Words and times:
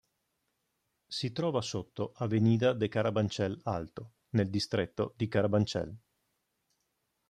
Si 1.07 1.31
trova 1.31 1.61
sotto 1.61 2.13
"Avenida 2.15 2.73
de 2.73 2.87
Carabanchel 2.87 3.59
Alto", 3.65 4.13
nel 4.31 4.49
distretto 4.49 5.13
di 5.15 5.27
Carabanchel. 5.27 5.95